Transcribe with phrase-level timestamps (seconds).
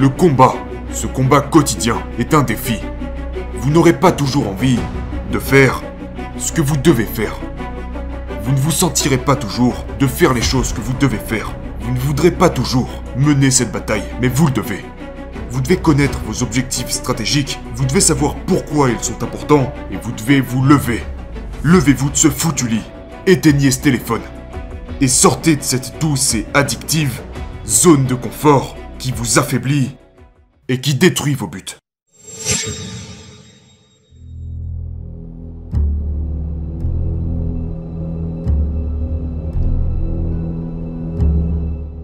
[0.00, 0.54] Le combat,
[0.92, 2.78] ce combat quotidien, est un défi.
[3.54, 4.78] Vous n'aurez pas toujours envie
[5.32, 5.82] de faire
[6.36, 7.34] ce que vous devez faire.
[8.44, 11.52] Vous ne vous sentirez pas toujours de faire les choses que vous devez faire.
[11.80, 14.84] Vous ne voudrez pas toujours mener cette bataille, mais vous le devez.
[15.50, 20.12] Vous devez connaître vos objectifs stratégiques, vous devez savoir pourquoi ils sont importants, et vous
[20.12, 21.02] devez vous lever.
[21.64, 22.84] Levez-vous de ce foutu lit,
[23.26, 24.22] éteignez ce téléphone,
[25.00, 27.20] et sortez de cette douce et addictive
[27.66, 29.96] zone de confort qui vous affaiblit
[30.68, 31.76] et qui détruit vos buts.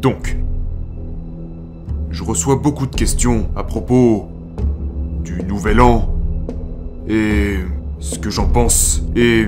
[0.00, 0.36] Donc,
[2.10, 4.28] je reçois beaucoup de questions à propos
[5.24, 6.14] du nouvel an
[7.08, 7.58] et
[8.00, 9.46] ce que j'en pense et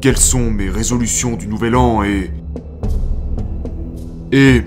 [0.00, 2.30] quelles sont mes résolutions du nouvel an et
[4.32, 4.62] et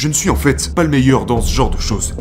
[0.00, 2.16] je ne suis en fait pas le meilleur dans ce genre de choses.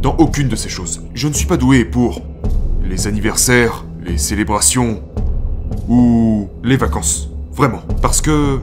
[0.00, 1.04] Dans aucune de ces choses.
[1.14, 2.20] Je ne suis pas doué pour
[2.82, 5.04] les anniversaires, les célébrations
[5.88, 7.28] ou les vacances.
[7.52, 7.78] Vraiment.
[8.00, 8.58] Parce que...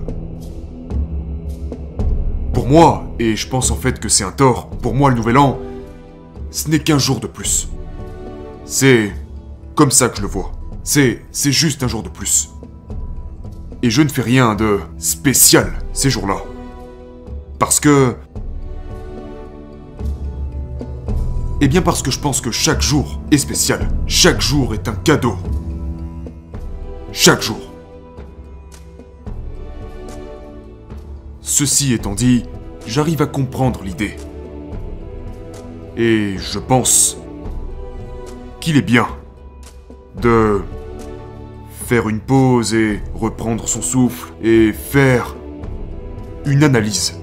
[2.51, 5.37] Pour moi, et je pense en fait que c'est un tort, pour moi le nouvel
[5.37, 5.57] an,
[6.51, 7.69] ce n'est qu'un jour de plus.
[8.65, 9.13] C'est
[9.73, 10.51] comme ça que je le vois.
[10.83, 12.49] C'est c'est juste un jour de plus.
[13.83, 16.39] Et je ne fais rien de spécial ces jours-là.
[17.59, 18.15] Parce que...
[21.61, 23.89] Eh bien parce que je pense que chaque jour est spécial.
[24.07, 25.35] Chaque jour est un cadeau.
[27.11, 27.59] Chaque jour.
[31.41, 32.45] Ceci étant dit,
[32.87, 34.15] j'arrive à comprendre l'idée.
[35.97, 37.17] Et je pense
[38.61, 39.07] qu'il est bien
[40.21, 40.61] de
[41.87, 45.35] faire une pause et reprendre son souffle et faire
[46.45, 47.18] une analyse.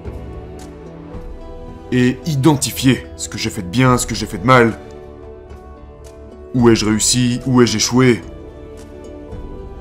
[1.91, 4.77] Et identifier ce que j'ai fait de bien, ce que j'ai fait de mal.
[6.53, 8.21] Où ai-je réussi, où ai-je échoué?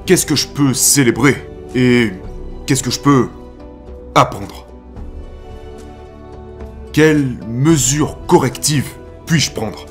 [0.04, 1.34] Qu'est-ce que je peux célébrer?
[1.74, 2.12] Et
[2.66, 3.28] qu'est-ce que je peux
[4.14, 4.66] apprendre?
[6.92, 8.88] Quelles mesures correctives
[9.26, 9.84] puis-je prendre?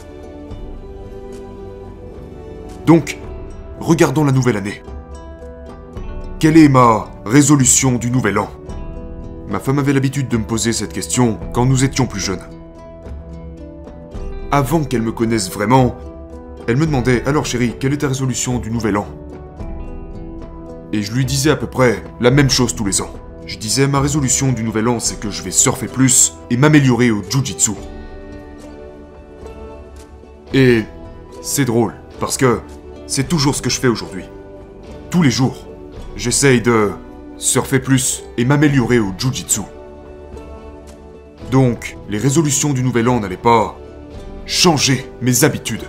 [2.86, 3.18] Donc,
[3.80, 4.82] regardons la nouvelle année.
[6.40, 8.50] Quelle est ma résolution du nouvel an?
[9.48, 12.42] Ma femme avait l'habitude de me poser cette question quand nous étions plus jeunes.
[14.52, 15.96] Avant qu'elle me connaisse vraiment,
[16.68, 19.08] elle me demandait Alors chérie, quelle est ta résolution du nouvel an?
[20.94, 23.12] Et je lui disais à peu près la même chose tous les ans.
[23.46, 27.12] Je disais ma résolution du nouvel an c'est que je vais surfer plus et m'améliorer
[27.12, 27.72] au jujitsu.
[30.56, 30.84] Et
[31.44, 32.62] c'est drôle parce que
[33.06, 34.24] c'est toujours ce que je fais aujourd'hui.
[35.12, 35.68] Tous les jours,
[36.16, 36.92] j'essaye de
[37.38, 39.62] surfer plus et m'améliorer au jujitsu.
[41.52, 43.78] Donc, les résolutions du nouvel an n'allaient pas
[44.46, 45.86] changer mes habitudes.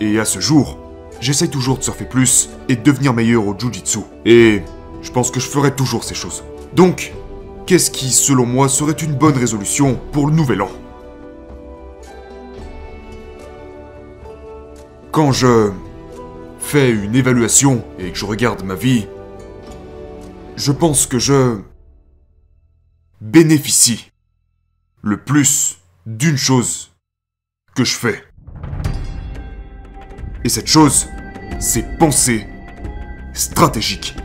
[0.00, 0.78] Et à ce jour,
[1.20, 4.00] j'essaye toujours de surfer plus et de devenir meilleur au jujitsu.
[4.24, 4.62] Et
[5.02, 6.44] je pense que je ferai toujours ces choses.
[6.74, 7.12] Donc,
[7.66, 10.70] qu'est-ce qui, selon moi, serait une bonne résolution pour le nouvel an?
[15.10, 15.70] Quand je
[16.58, 19.06] fais une évaluation et que je regarde ma vie,
[20.56, 21.60] je pense que je
[23.20, 24.10] bénéficie
[25.02, 26.90] le plus d'une chose
[27.74, 28.24] que je fais.
[30.44, 31.08] Et cette chose,
[31.60, 32.46] c'est penser
[33.32, 34.16] stratégique.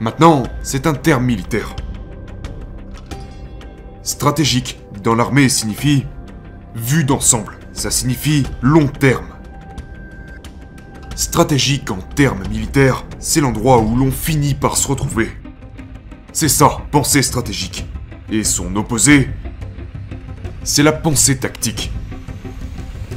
[0.00, 1.74] Maintenant, c'est un terme militaire.
[4.02, 6.06] Stratégique dans l'armée signifie
[6.74, 7.58] vue d'ensemble.
[7.72, 9.31] Ça signifie long terme.
[11.22, 15.30] Stratégique en termes militaires, c'est l'endroit où l'on finit par se retrouver.
[16.32, 17.86] C'est ça, pensée stratégique.
[18.28, 19.28] Et son opposé,
[20.64, 21.92] c'est la pensée tactique.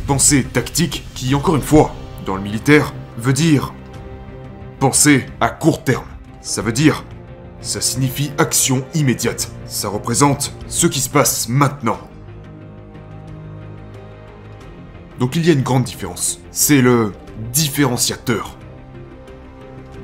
[0.05, 1.95] Pensée tactique qui, encore une fois,
[2.27, 3.73] dans le militaire, veut dire
[4.79, 6.05] penser à court terme.
[6.41, 7.05] Ça veut dire,
[7.59, 9.51] ça signifie action immédiate.
[9.65, 11.97] Ça représente ce qui se passe maintenant.
[15.19, 16.39] Donc il y a une grande différence.
[16.51, 17.11] C'est le
[17.51, 18.57] différenciateur.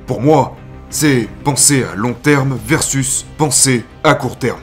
[0.07, 0.57] Pour moi,
[0.89, 4.59] c'est penser à long terme versus penser à court terme.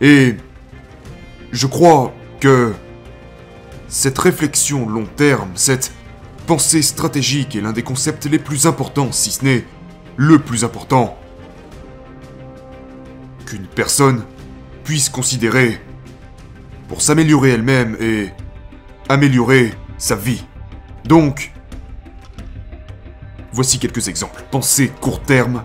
[0.00, 0.36] Et
[1.52, 2.72] je crois que
[3.88, 5.92] cette réflexion long terme, cette
[6.46, 9.64] pensée stratégique est l'un des concepts les plus importants, si ce n'est
[10.16, 11.18] le plus important,
[13.46, 14.24] qu'une personne
[14.84, 15.80] puisse considérer
[16.88, 18.30] pour s'améliorer elle-même et
[19.08, 20.44] améliorer sa vie.
[21.04, 21.52] Donc,
[23.56, 24.44] Voici quelques exemples.
[24.50, 25.64] Pensée court terme.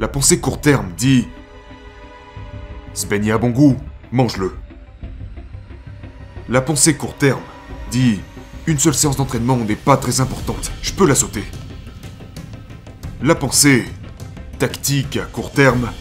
[0.00, 1.28] La pensée court terme dit
[3.08, 3.76] beignet a bon goût,
[4.10, 4.56] mange-le.
[6.48, 7.40] La pensée court terme
[7.92, 8.18] dit
[8.66, 11.44] Une seule séance d'entraînement n'est pas très importante, je peux la sauter.
[13.22, 13.84] La pensée
[14.58, 15.92] tactique à court terme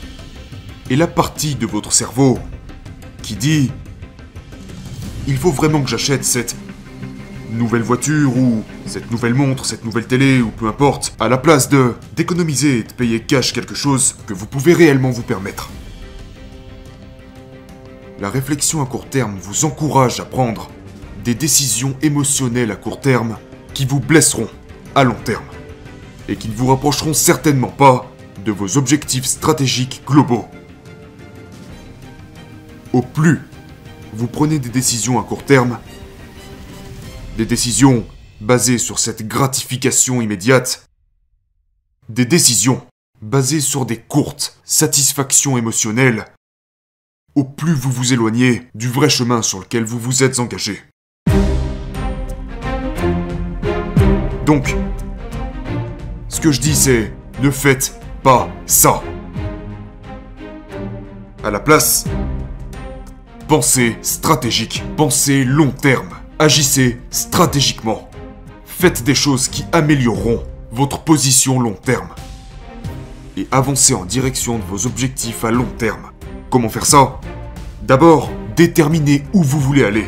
[0.89, 2.39] est la partie de votre cerveau
[3.21, 3.71] qui dit
[5.27, 6.55] Il faut vraiment que j'achète cette
[7.49, 11.69] nouvelle voiture ou cette nouvelle montre, cette nouvelle télé ou peu importe, à la place
[11.69, 15.69] de d'économiser et de payer cash quelque chose que vous pouvez réellement vous permettre.
[18.19, 20.69] La réflexion à court terme vous encourage à prendre
[21.23, 23.37] des décisions émotionnelles à court terme
[23.73, 24.49] qui vous blesseront
[24.93, 25.45] à long terme
[26.27, 28.11] et qui ne vous rapprocheront certainement pas
[28.43, 30.45] de vos objectifs stratégiques globaux.
[32.91, 33.41] Au plus
[34.15, 35.79] vous prenez des décisions à court terme,
[37.37, 38.05] des décisions
[38.41, 40.85] basées sur cette gratification immédiate,
[42.09, 42.85] des décisions
[43.21, 46.25] basées sur des courtes satisfactions émotionnelles,
[47.35, 50.81] au plus vous vous éloignez du vrai chemin sur lequel vous vous êtes engagé.
[54.45, 54.75] Donc,
[56.29, 59.01] ce que je dis c'est, ne faites pas ça.
[61.43, 62.05] À la place,
[63.53, 66.09] pensez stratégique, pensez long terme,
[66.39, 68.09] agissez stratégiquement.
[68.65, 70.41] Faites des choses qui amélioreront
[70.71, 72.09] votre position long terme.
[73.37, 76.09] Et avancez en direction de vos objectifs à long terme.
[76.49, 77.19] Comment faire ça?
[77.83, 80.07] D'abord, déterminez où vous voulez aller.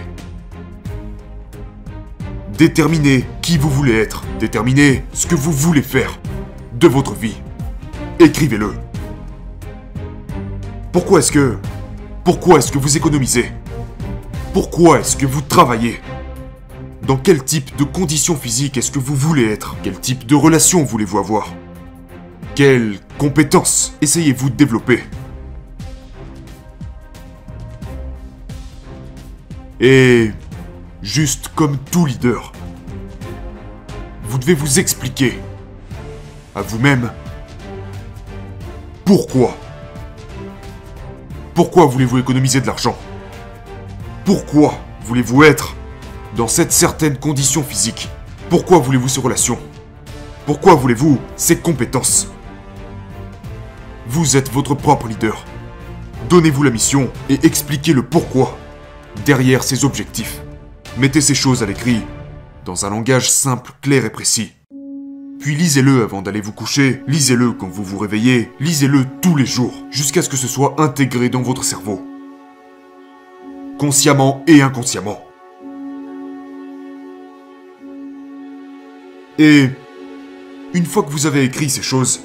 [2.58, 4.24] Déterminez qui vous voulez être.
[4.40, 6.20] Déterminez ce que vous voulez faire
[6.74, 7.38] de votre vie.
[8.18, 8.74] Écrivez-le.
[10.92, 11.60] Pourquoi est-ce que...
[12.26, 13.52] Pourquoi est-ce que vous économisez?
[14.52, 16.02] Pourquoi est-ce que vous travaillez?
[17.04, 19.76] Dans quel type de conditions physiques est-ce que vous voulez être?
[19.84, 21.54] Quel type de relation voulez-vous avoir?
[22.56, 25.04] Quelles compétences essayez-vous de développer?
[29.80, 30.32] Et
[31.04, 32.54] juste comme tout leader,
[34.24, 35.38] vous devez vous expliquer
[36.56, 37.12] à vous-même
[39.04, 39.56] pourquoi.
[41.56, 42.98] Pourquoi voulez-vous économiser de l'argent?
[44.26, 45.74] Pourquoi voulez-vous être
[46.36, 48.10] dans cette certaine condition physique?
[48.50, 49.58] Pourquoi voulez-vous ces relations
[50.46, 52.28] Pourquoi voulez-vous ces compétences?
[54.06, 55.46] Vous êtes votre propre leader.
[56.28, 58.58] Donnez-vous la mission et expliquez le pourquoi
[59.26, 60.42] derrière ces objectifs.
[60.98, 62.02] Mettez ces choses à l'écrit,
[62.66, 64.52] dans un langage simple, clair et précis.
[65.40, 69.74] Puis lisez-le avant d'aller vous coucher, lisez-le quand vous vous réveillez, lisez-le tous les jours,
[69.92, 72.06] jusqu'à ce que ce soit intégré dans votre cerveau.
[73.78, 75.24] Consciemment et inconsciemment.
[79.38, 79.70] Et
[80.74, 82.22] une fois que vous avez écrit ces choses,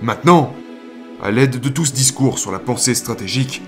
[0.00, 0.54] maintenant,
[1.22, 3.62] à l'aide de tout ce discours sur la pensée stratégique,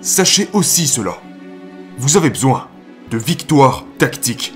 [0.00, 1.20] sachez aussi cela
[2.00, 2.68] vous avez besoin
[3.10, 4.54] de victoires tactiques.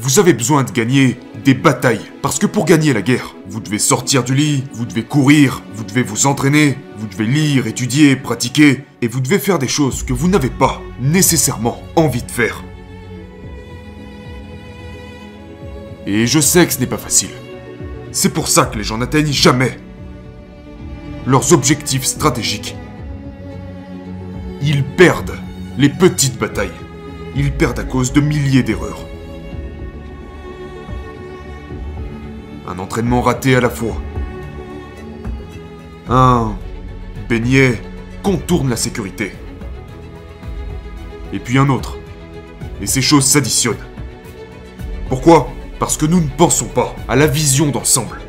[0.00, 2.10] Vous avez besoin de gagner des batailles.
[2.22, 5.84] Parce que pour gagner la guerre, vous devez sortir du lit, vous devez courir, vous
[5.84, 10.12] devez vous entraîner, vous devez lire, étudier, pratiquer, et vous devez faire des choses que
[10.12, 12.64] vous n'avez pas nécessairement envie de faire.
[16.06, 17.30] Et je sais que ce n'est pas facile.
[18.12, 19.78] C'est pour ça que les gens n'atteignent jamais
[21.26, 22.74] leurs objectifs stratégiques
[24.62, 25.38] ils perdent
[25.78, 26.68] les petites batailles.
[27.36, 29.07] Ils perdent à cause de milliers d'erreurs.
[32.88, 34.00] Entraînement raté à la fois.
[36.08, 36.54] Un
[37.28, 37.82] beignet
[38.22, 39.32] contourne la sécurité.
[41.34, 41.98] Et puis un autre.
[42.80, 43.84] Et ces choses s'additionnent.
[45.10, 45.50] Pourquoi?
[45.78, 48.22] Parce que nous ne pensons pas à la vision d'ensemble.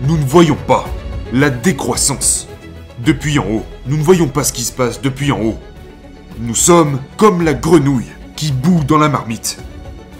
[0.00, 0.86] Nous ne voyons pas
[1.34, 2.48] la décroissance
[3.00, 3.66] depuis en haut.
[3.86, 5.58] Nous ne voyons pas ce qui se passe depuis en haut.
[6.38, 9.58] Nous sommes comme la grenouille qui bout dans la marmite,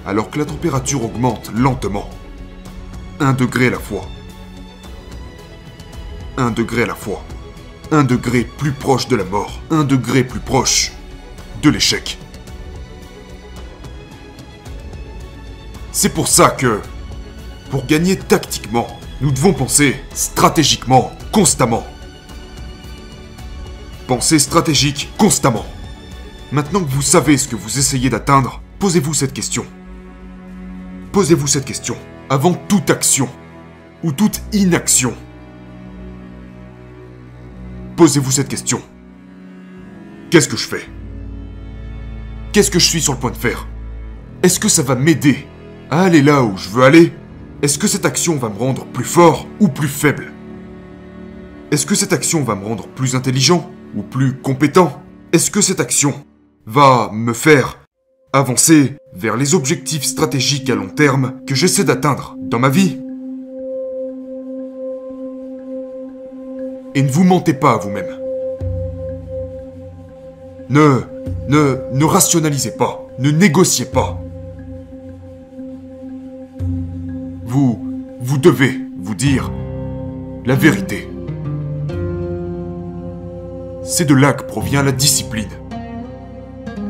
[0.07, 2.09] alors que la température augmente lentement.
[3.21, 4.07] Un degré à la fois.
[6.37, 7.23] Un degré à la fois.
[7.93, 9.61] Un degré plus proche de la mort.
[9.71, 10.93] Un degré plus proche
[11.63, 12.19] de l'échec.
[15.93, 16.81] C'est pour ça que,
[17.71, 18.87] pour gagner tactiquement,
[19.21, 21.85] nous devons penser stratégiquement, constamment.
[24.07, 25.67] Pensez stratégique constamment.
[26.53, 29.67] Maintenant que vous savez ce que vous essayez d'atteindre, posez-vous cette question.
[31.13, 31.97] Posez-vous cette question
[32.29, 33.29] avant toute action
[34.05, 35.13] ou toute inaction.
[37.97, 38.81] Posez-vous cette question.
[40.31, 40.89] Qu'est-ce que je fais?
[42.53, 43.67] Qu'est-ce que je suis sur le point de faire?
[44.45, 45.49] Est-ce que ça va m'aider
[45.91, 47.13] à aller là où je veux aller?
[47.63, 50.33] Est-ce que cette action va me rendre plus fort ou plus faible?
[51.73, 55.03] Est-ce que cette action va me rendre plus intelligent ou plus compétent?
[55.33, 56.25] Est-ce que cette action
[56.67, 57.80] va me faire
[58.33, 62.99] avancer vers les objectifs stratégiques à long terme que j'essaie d'atteindre dans ma vie
[66.95, 68.19] Et ne vous mentez pas à vous-même.
[70.69, 71.03] Ne,
[71.49, 74.21] ne, ne rationalisez pas, ne négociez pas.
[77.45, 77.79] Vous,
[78.21, 79.53] vous devez vous dire
[80.45, 81.09] la vérité.
[83.85, 85.49] C'est de là que provient la discipline.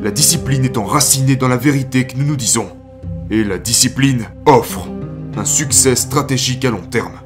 [0.02, 2.68] La discipline est enracinée dans la vérité que nous nous disons.
[3.30, 4.88] Et la discipline offre
[5.36, 7.20] un succès stratégique à long terme.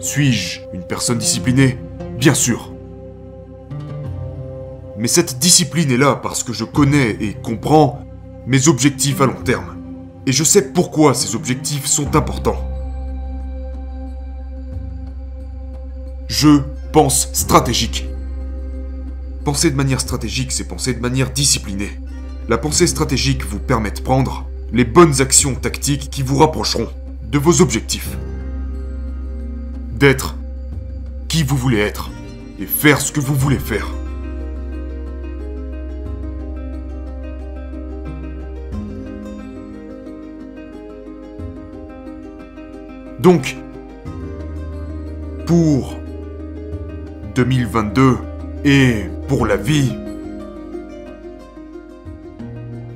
[0.00, 1.78] Suis-je une personne disciplinée?
[2.18, 2.72] Bien sûr.
[4.98, 8.04] Mais cette discipline est là parce que je connais et comprends
[8.48, 9.76] mes objectifs à long terme.
[10.26, 12.69] Et je sais pourquoi ces objectifs sont importants.
[16.30, 16.60] Je
[16.92, 18.06] pense stratégique.
[19.44, 21.90] Penser de manière stratégique, c'est penser de manière disciplinée.
[22.48, 26.88] La pensée stratégique vous permet de prendre les bonnes actions tactiques qui vous rapprocheront
[27.24, 28.16] de vos objectifs
[29.98, 30.36] d'être
[31.26, 32.10] qui vous voulez être
[32.60, 33.88] et faire ce que vous voulez faire.
[43.18, 43.56] Donc,
[45.44, 46.00] pour
[47.34, 48.18] 2022
[48.64, 49.92] et pour la vie,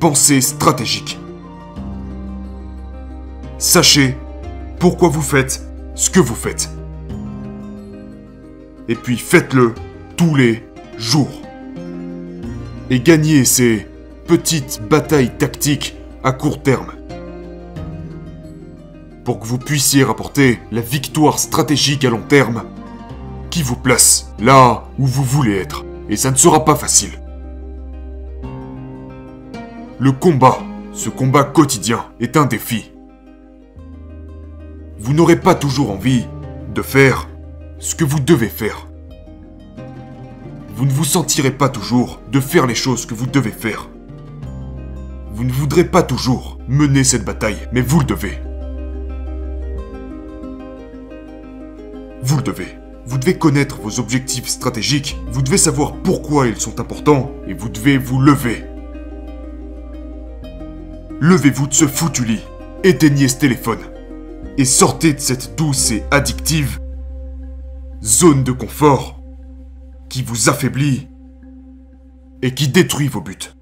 [0.00, 1.18] pensez stratégique.
[3.58, 4.16] Sachez
[4.78, 5.62] pourquoi vous faites
[5.94, 6.68] ce que vous faites
[8.88, 9.74] et puis faites-le
[10.16, 10.62] tous les
[10.98, 11.42] jours.
[12.90, 13.86] Et gagnez ces
[14.26, 16.92] petites batailles tactiques à court terme.
[19.24, 22.64] Pour que vous puissiez rapporter la victoire stratégique à long terme
[23.54, 25.84] qui vous place là où vous voulez être.
[26.08, 27.12] Et ça ne sera pas facile.
[30.00, 30.58] Le combat,
[30.92, 32.90] ce combat quotidien, est un défi.
[34.98, 36.26] Vous n'aurez pas toujours envie
[36.74, 37.28] de faire
[37.78, 38.88] ce que vous devez faire.
[40.74, 43.88] Vous ne vous sentirez pas toujours de faire les choses que vous devez faire.
[45.32, 48.36] Vous ne voudrez pas toujours mener cette bataille, mais vous le devez.
[52.20, 52.83] Vous le devez.
[53.06, 57.68] Vous devez connaître vos objectifs stratégiques, vous devez savoir pourquoi ils sont importants, et vous
[57.68, 58.64] devez vous lever.
[61.20, 62.42] Levez-vous de ce foutu lit,
[62.82, 63.80] éteignez ce téléphone,
[64.56, 66.80] et sortez de cette douce et addictive
[68.02, 69.20] zone de confort
[70.10, 71.08] qui vous affaiblit
[72.42, 73.54] et qui détruit vos buts.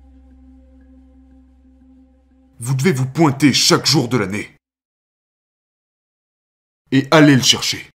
[2.59, 4.51] Vous devez vous pointer chaque jour de l'année
[6.91, 7.92] et aller le chercher.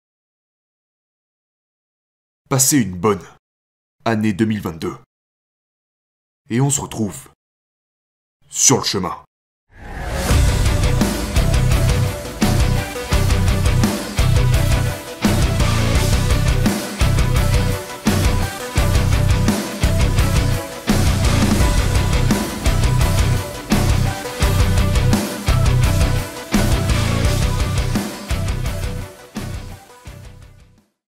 [2.49, 3.23] Passez une bonne
[4.05, 4.97] année 2022
[6.49, 7.29] et on se retrouve
[8.49, 9.23] sur le chemin.